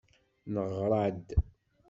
[0.53, 1.27] Neɣra-d.